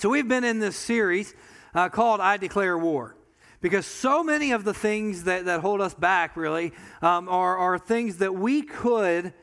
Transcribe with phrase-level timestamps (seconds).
[0.00, 1.34] So we've been in this series
[1.74, 3.16] uh, called I Declare War.
[3.60, 6.72] Because so many of the things that, that hold us back, really,
[7.02, 9.34] um, are, are things that we could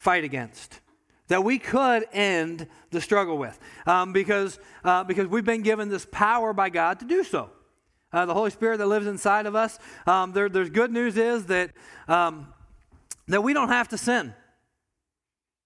[0.00, 0.80] fight against,
[1.28, 3.56] that we could end the struggle with,
[3.86, 7.48] um, because, uh, because we've been given this power by God to do so.
[8.12, 9.78] Uh, the Holy Spirit that lives inside of us.
[10.08, 11.70] Um, there, there's good news is that,
[12.08, 12.52] um,
[13.28, 14.34] that we don't have to sin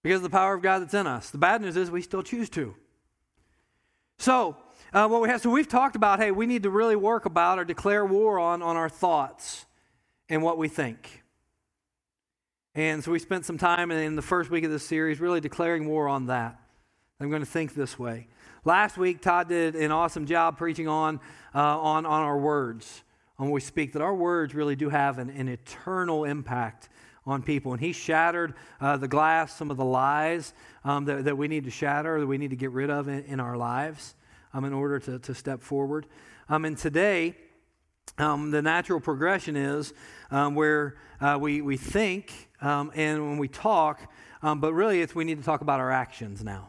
[0.02, 1.30] because of the power of God that's in us.
[1.30, 2.74] The bad news is we still choose to.
[4.19, 4.57] So,
[4.93, 7.59] uh, what we have, so we've talked about, hey, we need to really work about
[7.59, 9.65] or declare war on, on our thoughts
[10.29, 11.23] and what we think.
[12.75, 15.87] And so we spent some time in the first week of this series really declaring
[15.87, 16.59] war on that.
[17.21, 18.29] I'm going to think this way.
[18.65, 21.21] Last week, Todd did an awesome job preaching on,
[21.55, 23.02] uh, on, on our words,
[23.38, 26.88] on what we speak, that our words really do have an, an eternal impact
[27.27, 27.73] on people.
[27.73, 30.53] And he shattered uh, the glass, some of the lies
[30.85, 33.24] um, that, that we need to shatter, that we need to get rid of in,
[33.24, 34.15] in our lives
[34.52, 36.07] um, in order to, to step forward.
[36.49, 37.37] Um, and today,
[38.19, 39.95] um, the natural progression is
[40.30, 45.24] um, where uh, we, we think um, and when we talk, but really it's we
[45.24, 46.68] need to talk about our actions now.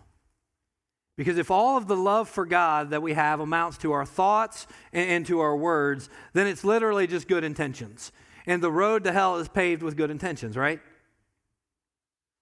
[1.16, 4.66] Because if all of the love for God that we have amounts to our thoughts
[4.92, 8.12] and, and to our words, then it's literally just good intentions
[8.46, 10.80] and the road to hell is paved with good intentions, right?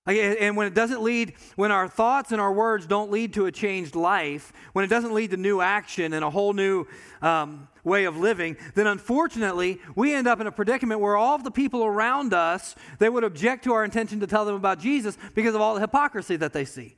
[0.08, 3.52] And when it doesn't lead, when our thoughts and our words don't lead to a
[3.52, 6.88] changed life, when it doesn't lead to new action and a whole new
[7.22, 11.44] um, way of living, then unfortunately we end up in a predicament where all of
[11.44, 15.20] the people around us they would object to our intention to tell them about Jesus
[15.36, 16.96] because of all the hypocrisy that they see.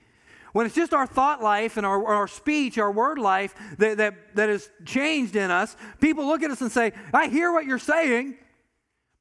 [0.54, 4.36] When it's just our thought life and our, our speech, our word life that, that,
[4.36, 7.80] that is changed in us, people look at us and say, I hear what you're
[7.80, 8.38] saying,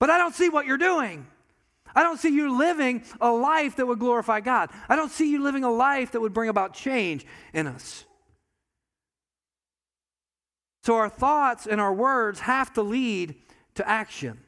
[0.02, 1.28] but I don't see what you're doing.
[1.94, 4.70] I don't see you living a life that would glorify God.
[4.88, 8.04] I don't see you living a life that would bring about change in us.
[10.82, 13.36] So our thoughts and our words have to lead
[13.76, 14.40] to action.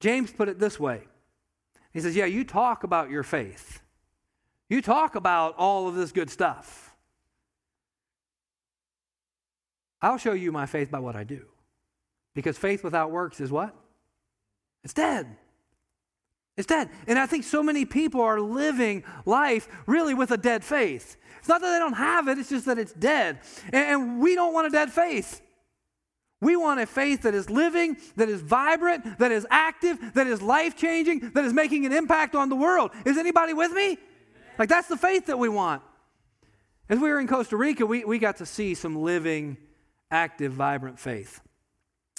[0.00, 1.02] James put it this way
[1.92, 3.82] He says, Yeah, you talk about your faith,
[4.70, 6.96] you talk about all of this good stuff.
[10.00, 11.44] I'll show you my faith by what I do.
[12.34, 13.76] Because faith without works is what?
[14.86, 15.26] It's dead.
[16.56, 16.90] It's dead.
[17.08, 21.16] And I think so many people are living life really with a dead faith.
[21.40, 23.40] It's not that they don't have it, it's just that it's dead.
[23.72, 25.42] And we don't want a dead faith.
[26.40, 30.40] We want a faith that is living, that is vibrant, that is active, that is
[30.40, 32.92] life changing, that is making an impact on the world.
[33.04, 33.98] Is anybody with me?
[34.56, 35.82] Like, that's the faith that we want.
[36.88, 39.56] As we were in Costa Rica, we, we got to see some living,
[40.12, 41.40] active, vibrant faith.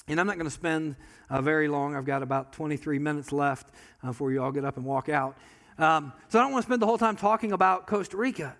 [0.09, 0.97] And I'm not going to spend
[1.29, 1.95] uh, very long.
[1.95, 3.69] I've got about 23 minutes left
[4.03, 5.37] uh, before you all get up and walk out.
[5.77, 8.55] Um, so I don't want to spend the whole time talking about Costa Rica.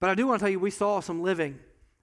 [0.00, 1.58] But I do want to tell you, we saw some living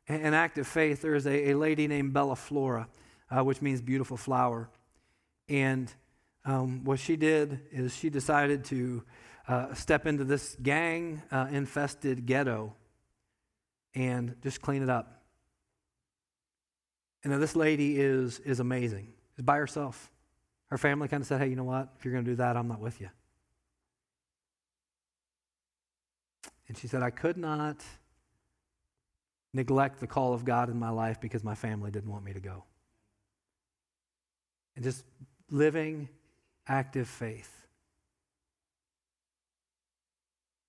[0.07, 1.01] and active faith.
[1.01, 2.87] There is a, a lady named Bella Flora,
[3.29, 4.69] uh, which means beautiful flower.
[5.47, 5.93] And
[6.45, 9.03] um, what she did is she decided to
[9.47, 12.73] uh, step into this gang uh, infested ghetto
[13.95, 15.21] and just clean it up.
[17.23, 19.13] And this lady is, is amazing.
[19.43, 20.11] By herself.
[20.67, 21.89] Her family kind of said, hey, you know what?
[21.97, 23.09] If you're going to do that, I'm not with you.
[26.67, 27.77] And she said, I could not
[29.53, 32.39] neglect the call of God in my life because my family didn't want me to
[32.39, 32.63] go.
[34.75, 35.03] And just
[35.51, 36.09] living
[36.67, 37.51] active faith.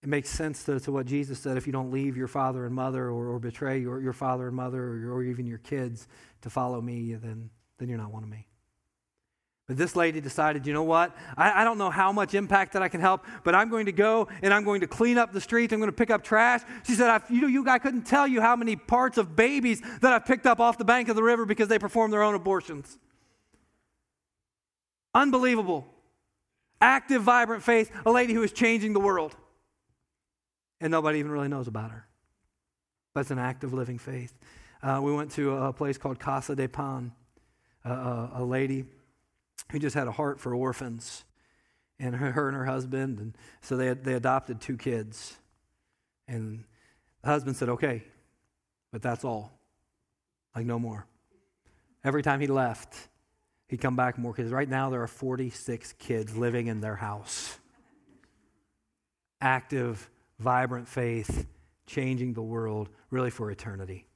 [0.03, 2.75] It makes sense to, to what Jesus said if you don't leave your father and
[2.75, 6.07] mother or, or betray your, your father and mother or, your, or even your kids
[6.43, 7.49] to follow me, then,
[7.79, 8.47] then you're not one of me.
[9.67, 11.17] But this lady decided, you know what?
[11.39, 13.93] I, I, don't know how much impact that I can help, but I'm going to
[13.93, 15.73] go and I'm going to clean up the streets.
[15.73, 16.61] I'm going to pick up trash.
[16.87, 19.81] She said, I, you, know, you, I couldn't tell you how many parts of babies
[20.03, 22.35] that I've picked up off the bank of the river because they perform their own
[22.35, 22.99] abortions.
[25.15, 25.87] Unbelievable.
[26.83, 29.35] Active, vibrant faith, a lady who is changing the world
[30.85, 32.07] and nobody even really knows about her.
[33.15, 34.39] But it's an act of living faith.
[34.83, 37.13] Uh, we went to a place called Casa de Pan,
[37.87, 38.85] uh, a lady
[39.71, 41.25] who just had a heart for orphans,
[41.99, 45.37] and her, and her husband, and so they, they adopted two kids.
[46.27, 46.65] And
[47.23, 48.03] the husband said, Okay,
[48.93, 49.53] but that's all.
[50.55, 51.07] Like, no more.
[52.05, 53.09] Every time he left,
[53.69, 54.53] he'd come back more kids.
[54.53, 57.59] Right now, there are 46 kids living in their house.
[59.41, 60.09] Active
[60.39, 61.47] vibrant faith,
[61.87, 64.07] changing the world really for eternity.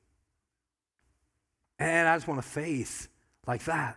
[1.79, 3.09] And I just want a faith
[3.47, 3.97] like that.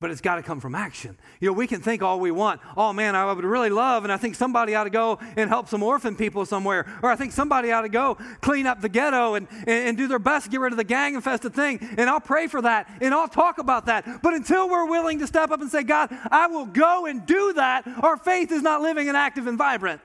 [0.00, 1.18] But it's got to come from action.
[1.40, 2.62] You know, we can think all we want.
[2.74, 5.68] Oh man, I would really love, and I think somebody ought to go and help
[5.68, 6.86] some orphan people somewhere.
[7.02, 10.08] Or I think somebody ought to go clean up the ghetto and, and, and do
[10.08, 11.86] their best to get rid of the gang infested thing.
[11.98, 14.22] And I'll pray for that and I'll talk about that.
[14.22, 17.52] But until we're willing to step up and say, God, I will go and do
[17.54, 20.00] that, our faith is not living and active and vibrant.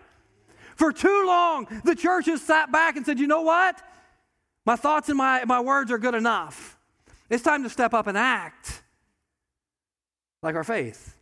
[0.76, 3.82] For too long, the church has sat back and said, you know what?
[4.66, 6.78] My thoughts and my, my words are good enough.
[7.30, 8.82] It's time to step up and act
[10.46, 11.18] like our faith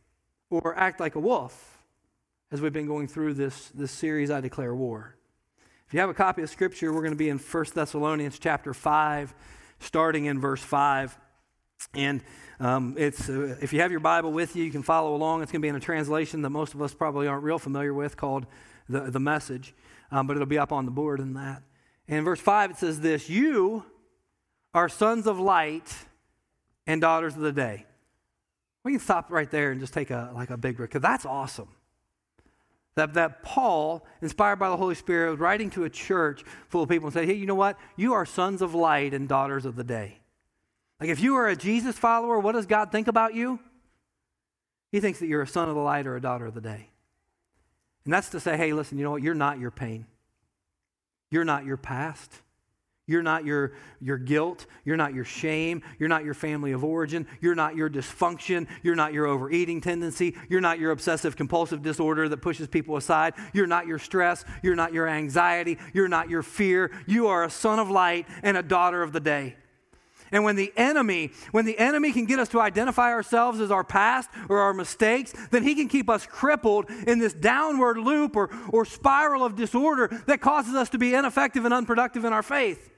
[0.50, 1.80] or act like a wolf
[2.52, 5.16] as we've been going through this, this series, I Declare War.
[5.88, 8.74] If you have a copy of Scripture, we're going to be in 1 Thessalonians chapter
[8.74, 9.34] 5,
[9.80, 11.18] starting in verse 5.
[11.94, 12.22] And
[12.60, 15.42] um, it's, uh, if you have your Bible with you, you can follow along.
[15.42, 17.94] It's going to be in a translation that most of us probably aren't real familiar
[17.94, 18.46] with called
[18.90, 19.74] the, the Message,
[20.12, 21.64] um, but it'll be up on the board in that.
[22.10, 23.86] And in verse 5, it says this You
[24.74, 25.96] are sons of light
[26.86, 27.86] and daughters of the day.
[28.83, 30.89] We can stop right there and just take a like a big break?
[30.89, 31.69] because that's awesome.
[32.95, 36.89] That, that Paul, inspired by the Holy Spirit, was writing to a church full of
[36.89, 37.80] people and said, Hey, you know what?
[37.95, 40.19] You are sons of light and daughters of the day.
[41.00, 43.59] Like if you are a Jesus follower, what does God think about you?
[44.91, 46.89] He thinks that you're a son of the light or a daughter of the day.
[48.06, 49.24] And that's to say, hey, listen, you know what?
[49.24, 50.06] You're not your pain.
[51.31, 52.31] You're not your past.
[53.06, 54.66] You're not your, your guilt.
[54.86, 55.82] You're not your shame.
[56.00, 57.28] You're not your family of origin.
[57.42, 58.68] You're not your dysfunction.
[58.82, 60.38] You're not your overeating tendency.
[60.48, 63.34] You're not your obsessive compulsive disorder that pushes people aside.
[63.54, 64.46] You're not your stress.
[64.62, 65.80] You're not your anxiety.
[65.94, 66.92] You're not your fear.
[67.06, 69.58] You are a son of light and a daughter of the day.
[70.32, 73.84] And when the enemy, when the enemy can get us to identify ourselves as our
[73.84, 78.50] past or our mistakes, then he can keep us crippled in this downward loop or,
[78.70, 82.92] or spiral of disorder that causes us to be ineffective and unproductive in our faith.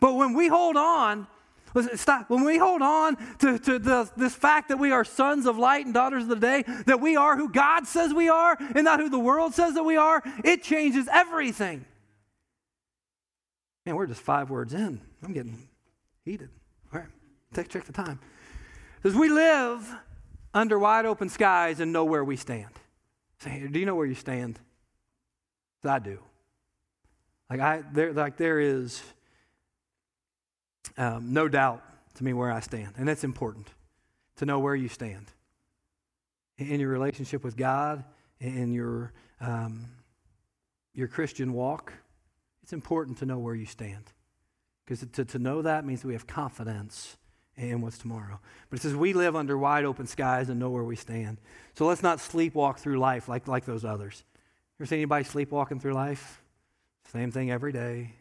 [0.00, 1.26] But when we hold on,
[1.74, 2.30] listen, stop.
[2.30, 5.84] When we hold on to, to the, this fact that we are sons of light
[5.84, 9.00] and daughters of the day, that we are who God says we are and not
[9.00, 11.84] who the world says that we are, it changes everything.
[13.86, 15.00] Man, we're just five words in.
[15.24, 15.68] I'm getting
[16.24, 16.50] heated.
[16.92, 17.08] All right,
[17.52, 18.20] take, check the time.
[19.04, 19.92] As we live
[20.54, 22.70] under wide open skies and know where we stand.
[23.40, 24.60] Say, do you know where you stand?
[25.84, 26.20] I do.
[27.50, 29.02] Like I, there, like there is
[30.96, 31.82] um, no doubt
[32.14, 32.94] to me where I stand.
[32.96, 33.68] And it's important
[34.36, 35.26] to know where you stand
[36.58, 38.04] in your relationship with God,
[38.40, 39.86] in your, um,
[40.94, 41.92] your Christian walk.
[42.62, 44.04] It's important to know where you stand.
[44.84, 47.16] Because to, to know that means we have confidence
[47.56, 48.40] in what's tomorrow.
[48.70, 51.38] But it says we live under wide open skies and know where we stand.
[51.74, 54.24] So let's not sleepwalk through life like, like those others.
[54.78, 56.42] You ever seen anybody sleepwalking through life?
[57.12, 58.14] Same thing every day.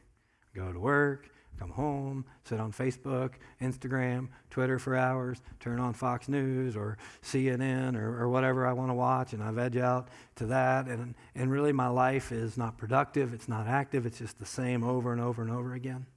[0.54, 1.30] Go to work,
[1.62, 7.96] come home, sit on Facebook, Instagram, Twitter for hours, turn on Fox News or CNN
[7.96, 10.88] or, or whatever I want to watch, and I veg out to that.
[10.88, 14.84] And, and really, my life is not productive, it's not active, it's just the same
[14.84, 16.08] over and over and over again.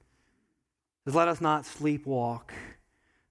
[1.05, 2.49] Just let us not sleepwalk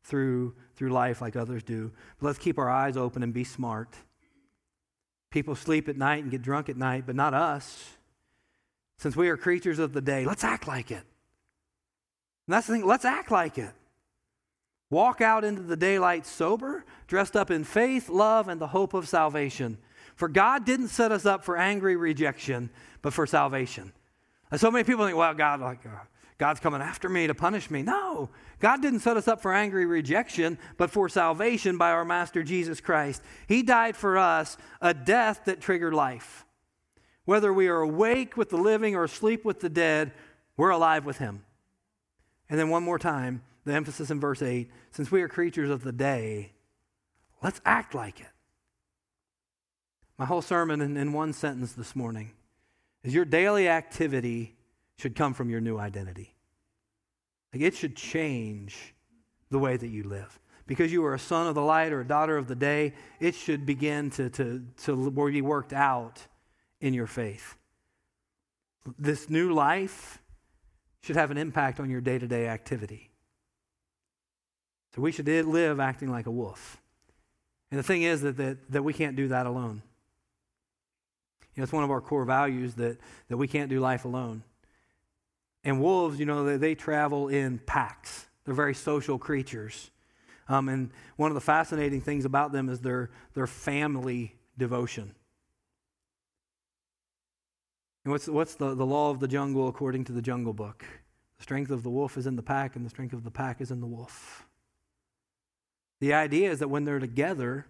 [0.05, 1.91] through, through life like others do,
[2.21, 3.93] but let's keep our eyes open and be smart.
[5.33, 7.97] People sleep at night and get drunk at night, but not us.
[8.99, 11.03] Since we are creatures of the day, let's act like it.
[12.47, 13.73] And that's the thing, let's act like it.
[14.91, 19.09] Walk out into the daylight sober, dressed up in faith, love, and the hope of
[19.09, 19.79] salvation.
[20.15, 22.71] For God didn't set us up for angry rejection,
[23.03, 23.93] but for salvation.
[24.51, 25.91] And so many people think, well, God, like, uh,
[26.39, 27.83] God's coming after me to punish me.
[27.83, 28.29] No,
[28.61, 32.81] God didn't set us up for angry rejection, but for salvation by our Master Jesus
[32.81, 33.23] Christ.
[33.47, 36.45] He died for us a death that triggered life.
[37.25, 40.13] Whether we are awake with the living or asleep with the dead,
[40.57, 41.44] we're alive with Him.
[42.49, 45.83] And then one more time, the emphasis in verse 8 since we are creatures of
[45.83, 46.53] the day,
[47.43, 48.27] let's act like it.
[50.19, 52.33] My whole sermon in, in one sentence this morning
[53.03, 54.55] is your daily activity
[54.99, 56.35] should come from your new identity.
[57.53, 58.95] Like it should change
[59.51, 60.39] the way that you live.
[60.67, 63.35] Because you are a son of the light or a daughter of the day, it
[63.35, 66.21] should begin to, to, to be worked out
[66.81, 67.57] in your faith.
[68.99, 70.19] This new life
[71.05, 73.11] should have an impact on your day to day activity.
[74.95, 76.79] So we should live acting like a wolf.
[77.71, 79.83] And the thing is that, that, that we can't do that alone.
[81.55, 84.45] You know, it's one of our core values that, that we can't do life alone.
[85.63, 88.27] And wolves, you know, they, they travel in packs.
[88.45, 89.91] They're very social creatures.
[90.49, 95.15] Um, and one of the fascinating things about them is their, their family devotion.
[98.05, 100.85] And what's, what's the, the law of the jungle according to the jungle book?
[101.39, 103.61] The strength of the wolf is in the pack, and the strength of the pack
[103.61, 104.47] is in the wolf.
[106.01, 107.67] The idea is that when they're together,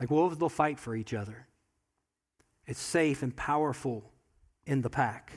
[0.00, 1.46] like wolves, they'll fight for each other.
[2.66, 4.10] It's safe and powerful
[4.66, 5.32] in the pack.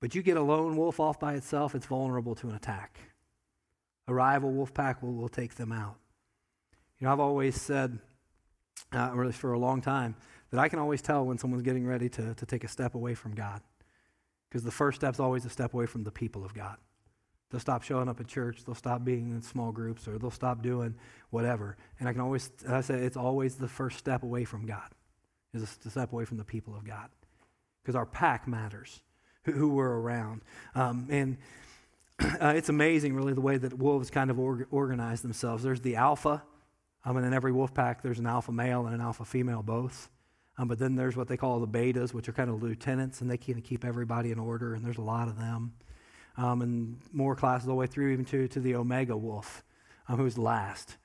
[0.00, 3.00] But you get a lone wolf off by itself, it's vulnerable to an attack.
[4.06, 5.96] A rival wolf pack will, will take them out.
[6.98, 7.98] You know, I've always said,
[8.92, 10.14] uh, really for a long time,
[10.50, 13.14] that I can always tell when someone's getting ready to, to take a step away
[13.14, 13.60] from God.
[14.48, 16.76] Because the first step's always a step away from the people of God.
[17.50, 18.64] They'll stop showing up at church.
[18.64, 20.94] They'll stop being in small groups, or they'll stop doing
[21.30, 21.76] whatever.
[21.98, 24.90] And I can always, I say, it's always the first step away from God,
[25.54, 27.08] is a step away from the people of God,
[27.82, 29.00] because our pack matters,
[29.44, 30.42] who, who we're around.
[30.74, 31.36] Um, and
[32.40, 35.62] uh, it's amazing, really, the way that wolves kind of org- organize themselves.
[35.62, 36.42] There's the alpha.
[37.02, 40.10] I mean, in every wolf pack, there's an alpha male and an alpha female both.
[40.58, 43.30] Um, but then there's what they call the betas, which are kind of lieutenants, and
[43.30, 45.72] they of keep everybody in order, and there's a lot of them
[46.38, 49.64] um, and more classes all the way through even to, to the Omega wolf,
[50.08, 50.96] um, who's last.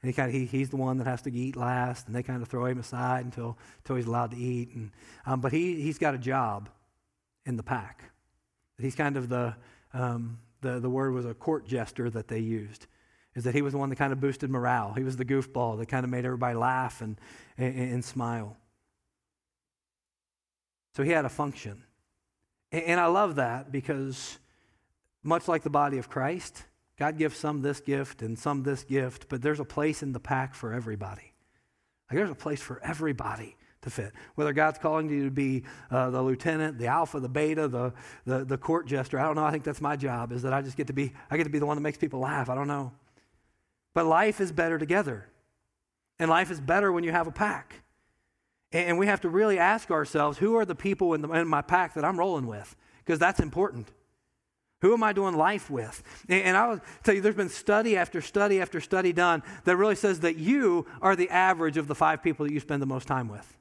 [0.00, 2.22] And he kind of, he, he's the one that has to eat last, and they
[2.22, 4.74] kind of throw him aside until, until he's allowed to eat.
[4.74, 4.90] And,
[5.26, 6.70] um, but he, he's got a job
[7.44, 8.10] in the pack.
[8.78, 9.54] He's kind of the,
[9.92, 12.86] um, the, the word was a court jester that they used,
[13.34, 14.94] is that he was the one that kind of boosted morale.
[14.94, 17.20] He was the goofball that kind of made everybody laugh and,
[17.58, 18.56] and, and smile.
[20.94, 21.84] So he had a function.
[22.70, 24.38] And, I love that because
[25.22, 26.64] much like the body of Christ,
[26.98, 30.20] God gives some this gift and some this gift, but there's a place in the
[30.20, 31.32] pack for everybody.
[32.10, 34.12] Like there's a place for everybody to fit.
[34.34, 37.92] Whether God's calling you to be uh, the lieutenant, the alpha, the beta, the,
[38.26, 39.44] the, the court jester, I don't know.
[39.44, 41.50] I think that's my job, is that I just get to be, I get to
[41.50, 42.50] be the one that makes people laugh.
[42.50, 42.92] I don't know.
[43.94, 45.26] But life is better together.
[46.18, 47.82] And life is better when you have a pack.
[48.72, 51.62] And we have to really ask ourselves, who are the people in, the, in my
[51.62, 52.76] pack that I'm rolling with?
[53.04, 53.90] Because that's important.
[54.82, 56.02] Who am I doing life with?
[56.28, 60.20] And I'll tell you, there's been study after study after study done that really says
[60.20, 63.28] that you are the average of the five people that you spend the most time
[63.28, 63.56] with.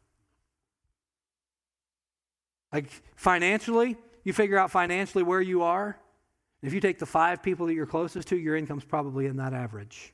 [2.71, 5.97] Like financially, you figure out financially where you are.
[6.61, 9.53] If you take the five people that you're closest to, your income's probably in that
[9.53, 10.13] average.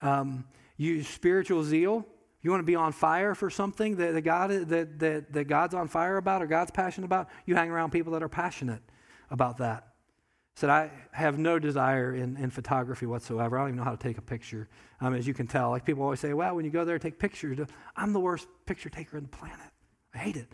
[0.00, 2.06] Um, you spiritual zeal,
[2.44, 5.74] you want to be on fire for something that, that, God, that, that, that God's
[5.74, 7.30] on fire about or God's passionate about?
[7.46, 8.82] You hang around people that are passionate
[9.30, 9.88] about that.
[10.54, 13.58] Said, I have no desire in, in photography whatsoever.
[13.58, 14.68] I don't even know how to take a picture,
[15.00, 15.70] um, as you can tell.
[15.70, 17.58] Like people always say, well, when you go there, take pictures.
[17.96, 19.58] I'm the worst picture taker on the planet.
[20.14, 20.46] I hate it.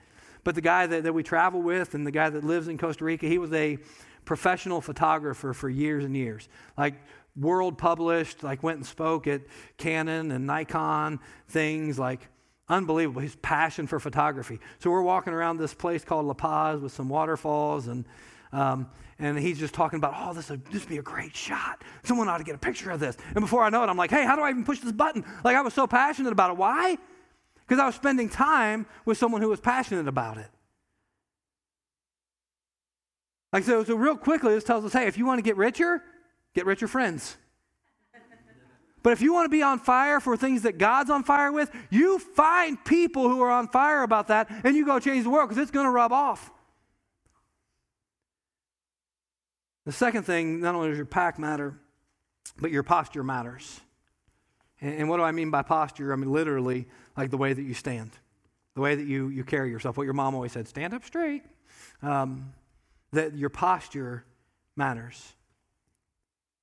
[0.44, 3.04] But the guy that, that we travel with and the guy that lives in Costa
[3.04, 3.78] Rica, he was a
[4.24, 6.48] professional photographer for years and years.
[6.78, 6.94] Like
[7.36, 9.42] world published, like went and spoke at
[9.76, 12.28] Canon and Nikon, things like
[12.68, 13.20] unbelievable.
[13.20, 14.60] His passion for photography.
[14.78, 18.04] So we're walking around this place called La Paz with some waterfalls and
[18.52, 18.88] um,
[19.20, 21.82] and he's just talking about, oh, this would, this would be a great shot.
[22.04, 23.16] Someone ought to get a picture of this.
[23.34, 25.24] And before I know it, I'm like, hey, how do I even push this button?
[25.44, 26.56] Like I was so passionate about it.
[26.56, 26.96] Why?
[27.60, 30.48] Because I was spending time with someone who was passionate about it.
[33.52, 36.02] Like so, so real quickly, this tells us, hey, if you want to get richer,
[36.54, 37.36] Get richer friends.
[39.02, 41.70] But if you want to be on fire for things that God's on fire with,
[41.88, 45.48] you find people who are on fire about that and you go change the world
[45.48, 46.50] because it's going to rub off.
[49.86, 51.74] The second thing, not only does your pack matter,
[52.60, 53.80] but your posture matters.
[54.82, 56.12] And, what do I mean by posture?
[56.12, 58.12] I mean literally like the way that you stand,
[58.74, 59.96] the way that you, you carry yourself.
[59.96, 61.42] What your mom always said stand up straight.
[62.02, 62.52] Um,
[63.12, 64.24] that your posture
[64.76, 65.34] matters.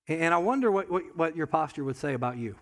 [0.08, 2.56] And I wonder what, what, what your posture would say about you.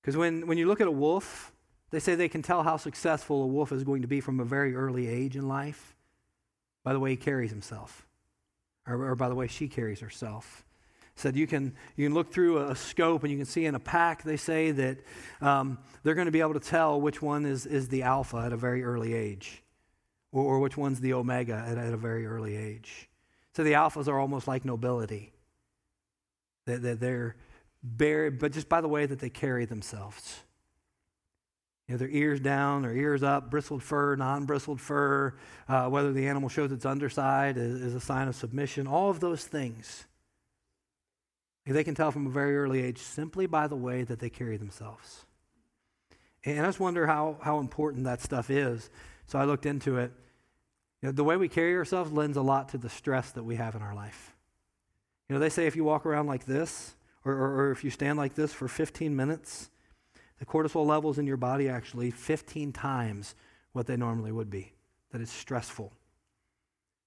[0.00, 1.52] Because when, when you look at a wolf,
[1.90, 4.44] they say they can tell how successful a wolf is going to be from a
[4.44, 5.96] very early age in life
[6.84, 8.06] by the way he carries himself,
[8.86, 10.64] or, or by the way she carries herself.
[11.14, 13.78] Said you can you can look through a scope and you can see in a
[13.80, 14.22] pack.
[14.22, 14.98] They say that
[15.42, 18.52] um, they're going to be able to tell which one is is the alpha at
[18.52, 19.62] a very early age,
[20.32, 23.10] or, or which one's the omega at, at a very early age.
[23.54, 25.32] So the alphas are almost like nobility.
[26.66, 27.36] That they're
[27.82, 30.40] buried, but just by the way that they carry themselves.
[31.88, 35.34] You know, their ears down, their ears up, bristled fur, non bristled fur,
[35.68, 39.20] uh, whether the animal shows its underside is, is, a sign of submission, all of
[39.20, 40.06] those things.
[41.66, 44.56] They can tell from a very early age simply by the way that they carry
[44.56, 45.26] themselves.
[46.44, 48.90] And I just wonder how, how important that stuff is.
[49.26, 50.12] So I looked into it.
[51.02, 53.56] You know, the way we carry ourselves lends a lot to the stress that we
[53.56, 54.34] have in our life.
[55.28, 56.94] You know, they say if you walk around like this,
[57.24, 59.70] or, or, or if you stand like this for 15 minutes,
[60.38, 63.34] the cortisol levels in your body actually 15 times
[63.72, 64.72] what they normally would be.
[65.10, 65.92] That is stressful.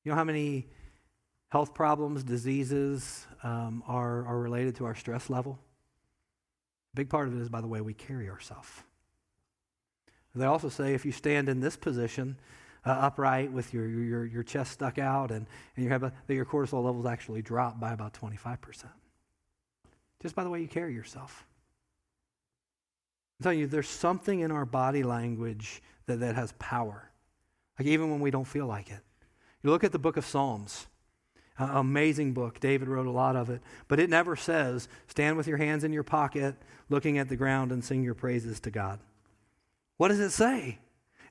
[0.04, 0.68] You know how many
[1.50, 5.58] health problems, diseases um, are, are related to our stress level.
[6.94, 8.84] A big part of it is by the way we carry ourselves.
[10.34, 12.38] They also say if you stand in this position,
[12.86, 16.36] uh, upright with your, your, your chest stuck out and, and you have a, that
[16.36, 18.86] your cortisol levels actually drop by about 25%.
[20.22, 21.46] Just by the way you carry yourself.
[23.39, 27.10] I'm telling you, there's something in our body language that, that has power.
[27.77, 29.01] Like even when we don't feel like it.
[29.63, 30.88] You look at the book of Psalms.
[31.58, 32.60] Uh, amazing book.
[32.60, 33.62] David wrote a lot of it.
[33.88, 36.56] But it never says, stand with your hands in your pocket,
[36.89, 39.00] looking at the ground, and sing your praises to God.
[39.98, 40.80] What does it say?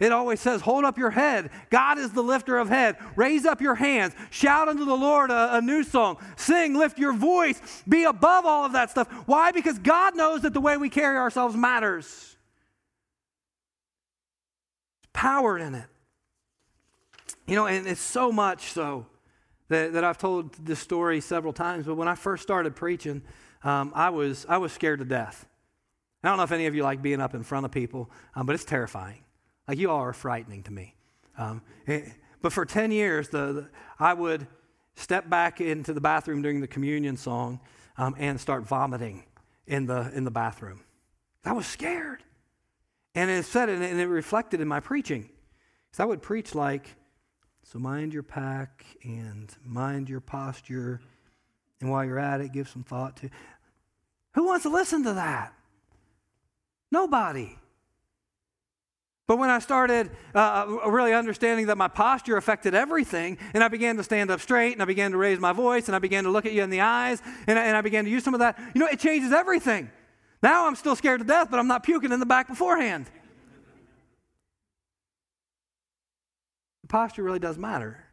[0.01, 1.51] It always says, hold up your head.
[1.71, 2.97] God is the lifter of head.
[3.17, 4.15] Raise up your hands.
[4.31, 6.19] Shout unto the Lord a, a, new song.
[6.37, 7.83] Sing, lift your voice.
[7.89, 9.09] Be above all of that stuff.
[9.27, 9.53] Why?
[9.53, 12.37] Because God knows that the way we carry ourselves matters.
[15.13, 15.87] Power in it.
[17.47, 19.07] You know, and it's so much so
[19.69, 23.23] that, that I've told this story several times, but when I first started preaching,
[23.63, 25.47] um, I, was, I was scared to death.
[26.23, 28.47] I don't know if any of you like being up in front of people, um,
[28.47, 29.24] but it's terrifying.
[29.67, 30.95] Like you all are frightening to me.
[31.39, 32.11] Um, it, eh,
[32.43, 33.69] but for 10 years, the, the,
[33.99, 34.47] I would
[34.97, 37.61] step back into the bathroom during the communion song
[37.97, 39.25] um, and start vomiting
[39.67, 40.81] in the, in the bathroom.
[41.45, 42.23] I was scared.
[43.15, 45.31] And it said, and it reflected in my preaching.
[45.91, 46.97] Because I would preach like,
[47.63, 51.01] so mind your pack and mind your posture.
[51.81, 53.31] And while you're at it, give some thought to.
[54.35, 55.55] Who wants to listen to that?
[56.91, 57.57] Nobody.
[59.27, 63.97] But when I started uh, really understanding that my posture affected everything, and I began
[63.97, 66.31] to stand up straight, and I began to raise my voice, and I began to
[66.31, 68.41] look at you in the eyes, and I, and I began to use some of
[68.41, 69.91] that, you know, it changes everything.
[70.43, 73.07] Now I'm still scared to death, but I'm not puking in the back beforehand.
[76.83, 78.05] The posture really does matter.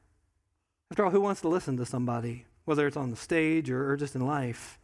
[0.91, 3.97] After all, who wants to listen to somebody, whether it's on the stage or, or
[3.97, 4.79] just in life,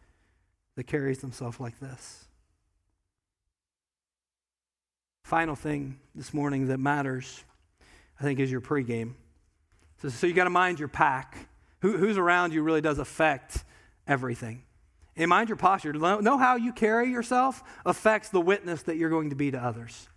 [0.75, 2.26] that carries themselves like this?
[5.27, 7.43] Final thing this morning that matters,
[8.17, 9.15] I think, is your pregame.
[10.01, 11.49] So, so you got to mind your pack.
[11.81, 13.65] Who, who's around you really does affect
[14.07, 14.63] everything.
[15.17, 15.91] And mind your posture.
[15.91, 20.07] Know how you carry yourself affects the witness that you're going to be to others.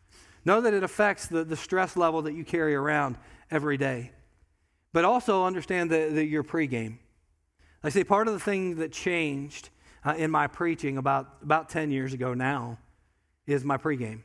[0.45, 3.19] Know that it affects the, the stress level that you carry around
[3.51, 4.13] every day.
[4.93, 6.99] But also understand that, that your pregame.
[7.83, 9.71] I say part of the thing that changed
[10.05, 12.79] uh, in my preaching about, about 10 years ago now
[13.49, 14.23] is my pregame.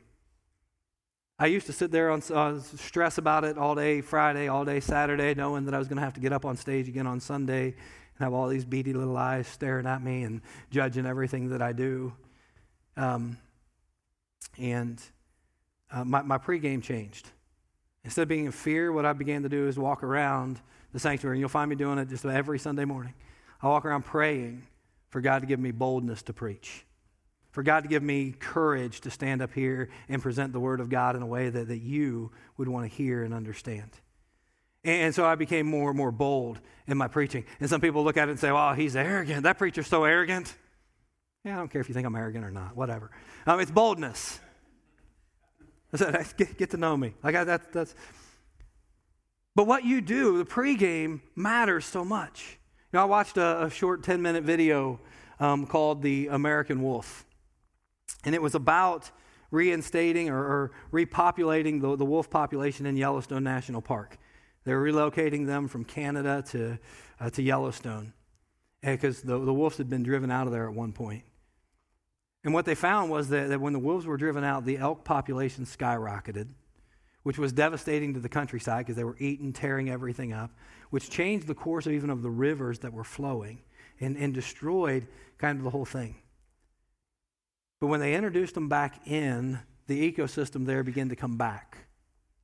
[1.38, 4.80] I used to sit there on uh, stress about it all day Friday, all day
[4.80, 7.20] Saturday, knowing that I was going to have to get up on stage again on
[7.20, 11.60] Sunday and have all these beady little eyes staring at me and judging everything that
[11.60, 12.14] I do.
[12.96, 13.36] Um,
[14.58, 15.02] and
[15.90, 17.28] uh, my, my pregame changed.
[18.02, 20.58] Instead of being in fear, what I began to do is walk around
[20.94, 23.12] the sanctuary, and you'll find me doing it just every Sunday morning.
[23.60, 24.62] I walk around praying
[25.10, 26.85] for God to give me boldness to preach,
[27.56, 30.90] for God to give me courage to stand up here and present the Word of
[30.90, 33.88] God in a way that, that you would want to hear and understand.
[34.84, 37.46] And so I became more and more bold in my preaching.
[37.58, 39.44] And some people look at it and say, "Oh, he's arrogant.
[39.44, 40.54] That preacher's so arrogant."
[41.44, 42.76] Yeah, I don't care if you think I'm arrogant or not.
[42.76, 43.10] Whatever.
[43.46, 44.38] Um, it's boldness.
[45.94, 47.14] I said, get, get to know me.
[47.22, 47.94] Like I, that, that's.
[49.54, 52.58] But what you do, the pregame matters so much.
[52.92, 55.00] You know, I watched a, a short 10 minute video
[55.40, 57.25] um, called The American Wolf.
[58.24, 59.10] And it was about
[59.50, 64.18] reinstating or, or repopulating the, the wolf population in Yellowstone National Park.
[64.64, 66.78] They were relocating them from Canada to,
[67.20, 68.12] uh, to Yellowstone
[68.80, 71.24] because the, the wolves had been driven out of there at one point.
[72.44, 75.04] And what they found was that, that when the wolves were driven out, the elk
[75.04, 76.48] population skyrocketed,
[77.22, 80.52] which was devastating to the countryside because they were eating, tearing everything up,
[80.90, 83.60] which changed the course of even of the rivers that were flowing
[84.00, 86.16] and, and destroyed kind of the whole thing.
[87.80, 91.86] But when they introduced them back in, the ecosystem there began to come back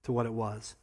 [0.05, 0.77] to what it was.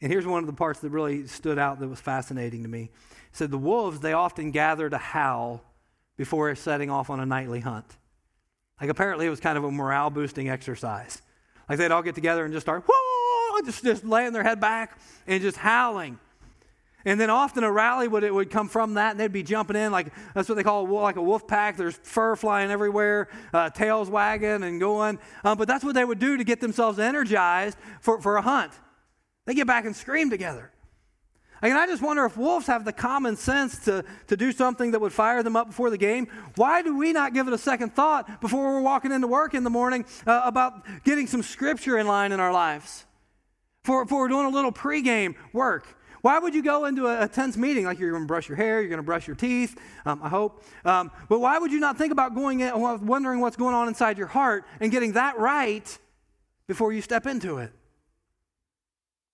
[0.00, 2.82] And here's one of the parts that really stood out that was fascinating to me.
[2.82, 5.62] It said the wolves, they often gather to howl
[6.16, 7.96] before setting off on a nightly hunt.
[8.80, 11.20] Like apparently it was kind of a morale boosting exercise.
[11.68, 14.98] Like they'd all get together and just start, whoa, just, just laying their head back
[15.26, 16.18] and just howling.
[17.04, 19.76] And then often a rally would, it would come from that, and they'd be jumping
[19.76, 21.76] in like that's what they call like a wolf pack.
[21.76, 25.18] There's fur flying everywhere, uh, tails wagging and going.
[25.44, 28.72] Um, but that's what they would do to get themselves energized for, for a hunt.
[29.46, 30.72] They get back and scream together.
[31.62, 35.00] And I just wonder if wolves have the common sense to, to do something that
[35.00, 36.28] would fire them up before the game.
[36.54, 39.64] Why do we not give it a second thought before we're walking into work in
[39.64, 43.06] the morning uh, about getting some scripture in line in our lives?
[43.84, 45.97] For, for doing a little pregame work.
[46.22, 48.56] Why would you go into a, a tense meeting like you're going to brush your
[48.56, 50.64] hair, you're going to brush your teeth, um, I hope.
[50.84, 52.72] Um, but why would you not think about going in,
[53.06, 55.98] wondering what's going on inside your heart and getting that right
[56.66, 57.72] before you step into it?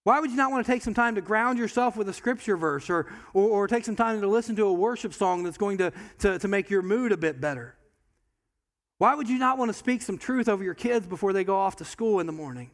[0.05, 2.59] Why would you not want to take some time to ground yourself with a scripture
[2.59, 5.79] verse or, or, or take some time to listen to a worship song that's going
[5.79, 7.75] to, to, to make your mood a bit better?
[8.99, 11.57] Why would you not want to speak some truth over your kids before they go
[11.57, 12.71] off to school in the morning?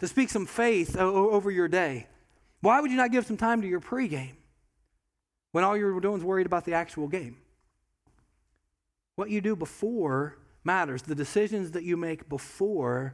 [0.00, 2.06] To speak some faith over your day?
[2.64, 4.36] Why would you not give some time to your pregame
[5.52, 7.36] when all you're doing is worried about the actual game?
[9.16, 11.02] What you do before matters.
[11.02, 13.12] The decisions that you make before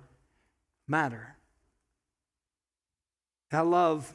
[0.87, 1.35] matter.
[3.51, 4.15] I love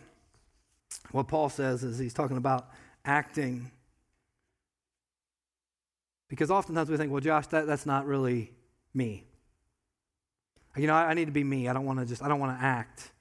[1.12, 2.70] what Paul says as he's talking about
[3.04, 3.72] acting.
[6.30, 8.54] Because oftentimes we think, well, Josh, that, that's not really
[8.94, 9.26] me.
[10.78, 11.68] You know, I, I need to be me.
[11.68, 13.12] I don't want to just, I don't want to act.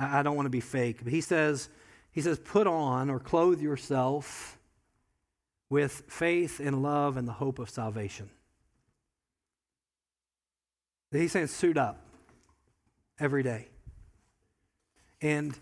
[0.00, 1.00] I, don't want to be fake.
[1.04, 1.68] But he says,
[2.10, 4.58] he says, put on or clothe yourself
[5.68, 8.30] with faith and love and the hope of salvation.
[11.12, 12.00] He's saying, suit up
[13.18, 13.68] every day.
[15.20, 15.56] And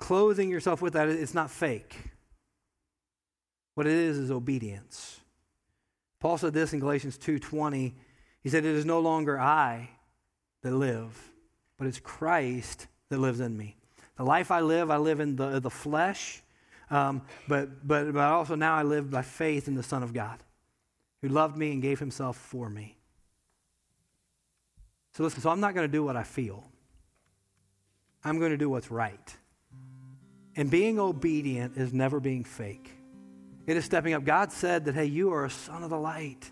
[0.00, 1.96] clothing yourself with that, it's not fake.
[3.74, 5.20] What it is is obedience.
[6.20, 7.94] Paul said this in Galatians 2:20.
[8.40, 9.90] He said, "It is no longer I
[10.62, 11.32] that live,
[11.76, 13.76] but it's Christ that lives in me.
[14.16, 16.42] The life I live, I live in the, the flesh,
[16.90, 20.38] um, but, but, but also now I live by faith in the Son of God,
[21.22, 22.96] who loved me and gave himself for me.
[25.12, 26.64] So listen, so I'm not going to do what I feel.
[28.22, 29.36] I'm going to do what's right.
[30.56, 32.90] And being obedient is never being fake.
[33.66, 34.24] It is stepping up.
[34.24, 36.50] God said that, hey, you are a son of the light.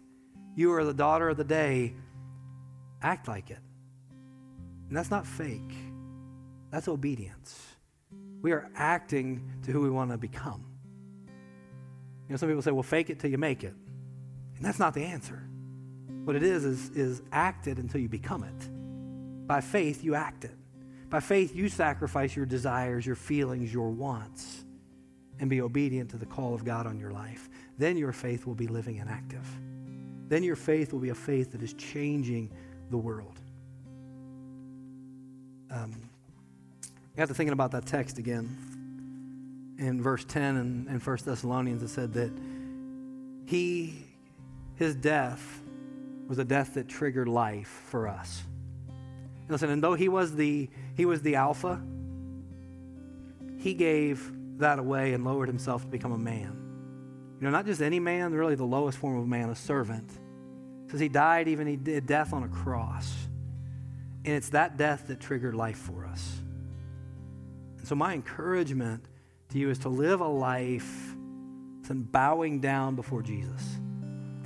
[0.57, 1.95] You are the daughter of the day.
[3.03, 3.59] Act like it.
[4.89, 5.75] And that's not fake,
[6.73, 7.65] that's obedience.
[8.41, 10.65] We are acting to who we want to become.
[11.27, 13.75] You know, some people say, well, fake it till you make it.
[14.57, 15.47] And that's not the answer.
[16.25, 19.47] What it is, is, is act it until you become it.
[19.47, 20.57] By faith, you act it.
[21.11, 24.65] By faith, you sacrifice your desires, your feelings, your wants,
[25.41, 27.51] and be obedient to the call of God on your life.
[27.77, 29.47] Then your faith will be living and active.
[30.29, 32.51] Then your faith will be a faith that is changing
[32.91, 33.39] the world.
[35.71, 36.09] Um,
[37.15, 38.57] I got to thinking about that text again.
[39.79, 42.31] In verse 10 and, in 1 Thessalonians, it said that
[43.47, 44.05] he,
[44.77, 45.61] his death
[46.29, 48.43] was a death that triggered life for us.
[49.49, 51.83] Listen, and though he was the he was the alpha,
[53.59, 56.57] he gave that away and lowered himself to become a man.
[57.39, 60.11] You know, not just any man, really the lowest form of man, a servant.
[60.87, 63.13] Because he died, even he did death on a cross.
[64.25, 66.42] And it's that death that triggered life for us.
[67.93, 69.05] So my encouragement
[69.51, 71.15] to you is to live a life
[71.91, 73.63] in bowing down before Jesus.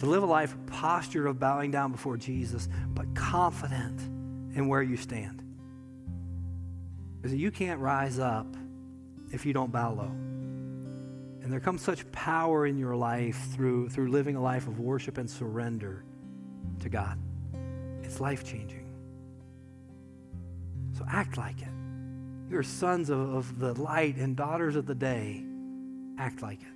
[0.00, 4.00] To live a life posture of bowing down before Jesus, but confident
[4.56, 5.44] in where you stand.
[7.22, 8.48] Because you can't rise up
[9.30, 10.10] if you don't bow low.
[10.10, 15.18] And there comes such power in your life through, through living a life of worship
[15.18, 16.02] and surrender
[16.80, 17.16] to God.
[18.02, 18.88] It's life changing.
[20.98, 21.75] So act like it.
[22.48, 25.44] You're sons of, of the light and daughters of the day.
[26.18, 26.68] Act like it.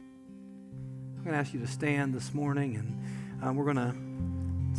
[1.16, 3.94] I'm going to ask you to stand this morning and um, we're going to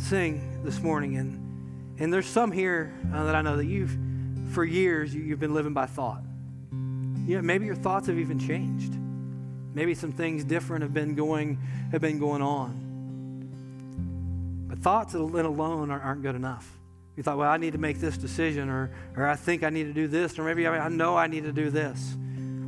[0.02, 1.16] sing this morning.
[1.16, 1.52] And
[1.98, 3.96] and there's some here uh, that I know that you've,
[4.52, 6.22] for years, you, have been living by thought.
[6.72, 8.92] You know, maybe your thoughts have even changed.
[9.74, 11.60] Maybe some things different have been going,
[11.92, 12.80] have been going on.
[14.68, 16.68] But thoughts alone aren't good enough.
[17.16, 19.84] You thought, well, I need to make this decision, or, or I think I need
[19.84, 22.16] to do this, or maybe I know I need to do this.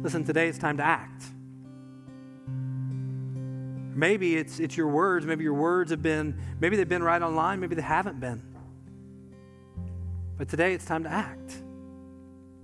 [0.02, 1.24] Listen, today it's time to act.
[3.96, 5.24] Maybe it's, it's your words.
[5.24, 8.42] Maybe your words have been, maybe they've been right online, maybe they haven't been.
[10.36, 11.54] But today it's time to act.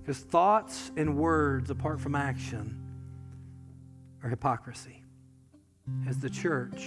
[0.01, 2.77] Because thoughts and words apart from action
[4.23, 5.03] are hypocrisy.
[6.07, 6.85] As the church,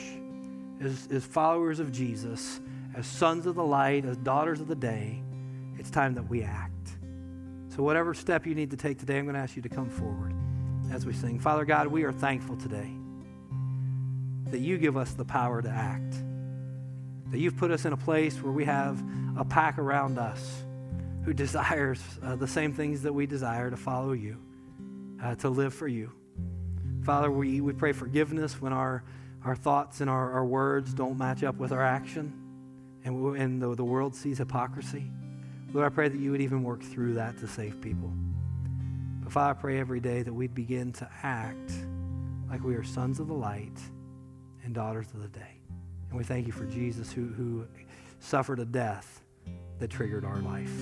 [0.80, 2.60] as, as followers of Jesus,
[2.94, 5.20] as sons of the light, as daughters of the day,
[5.78, 6.72] it's time that we act.
[7.68, 9.90] So, whatever step you need to take today, I'm going to ask you to come
[9.90, 10.32] forward
[10.92, 11.40] as we sing.
[11.40, 12.90] Father God, we are thankful today
[14.50, 16.14] that you give us the power to act,
[17.30, 19.02] that you've put us in a place where we have
[19.36, 20.62] a pack around us
[21.24, 24.36] who desires uh, the same things that we desire to follow you,
[25.22, 26.12] uh, to live for you.
[27.02, 29.02] Father, we, we pray forgiveness when our,
[29.44, 32.43] our thoughts and our, our words don't match up with our action
[33.04, 35.10] and, we, and the, the world sees hypocrisy.
[35.72, 38.12] Lord, I pray that you would even work through that to save people.
[39.22, 41.72] But Father, I pray every day that we'd begin to act
[42.48, 43.80] like we are sons of the light
[44.64, 45.60] and daughters of the day.
[46.10, 47.66] And we thank you for Jesus who, who
[48.20, 49.22] suffered a death
[49.78, 50.72] that triggered our life.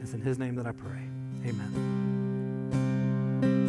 [0.00, 1.08] It's in his name that I pray.
[1.46, 3.68] Amen.